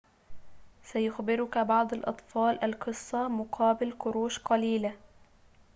سيخبرك 0.83 1.57
بعض 1.57 1.93
الأطفال 1.93 2.63
القصة 2.63 3.27
مقابل 3.27 3.91
قروش 3.91 4.39
قليلة 4.39 4.95